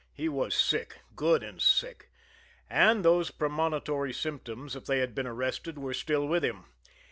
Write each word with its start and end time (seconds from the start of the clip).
He 0.15 0.27
was 0.27 0.55
sick, 0.55 1.01
good 1.15 1.43
and 1.43 1.61
sick, 1.61 2.09
and 2.67 3.05
those 3.05 3.29
premonitory 3.29 4.13
symptoms, 4.13 4.75
if 4.75 4.85
they 4.85 4.97
had 4.97 5.13
been 5.13 5.27
arrested, 5.27 5.77
were 5.77 5.93
still 5.93 6.27
with 6.27 6.43
him. 6.43 6.65